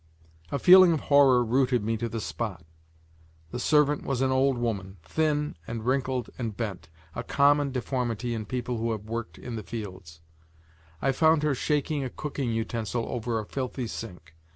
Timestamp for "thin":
5.03-5.57